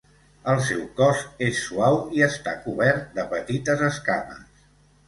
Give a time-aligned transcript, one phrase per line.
[0.53, 4.69] El seu cos és suau i està cobert de petites escames.